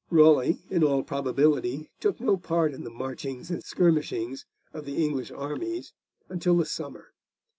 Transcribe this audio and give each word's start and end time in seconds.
Raleigh, 0.09 0.63
in 0.71 0.83
all 0.83 1.03
probability, 1.03 1.91
took 1.99 2.19
no 2.19 2.35
part 2.35 2.73
in 2.73 2.83
the 2.83 2.89
marchings 2.89 3.51
and 3.51 3.63
skirmishings 3.63 4.45
of 4.73 4.85
the 4.85 5.05
English 5.05 5.29
armies 5.29 5.93
until 6.27 6.57
the 6.57 6.65
summer. 6.65 7.13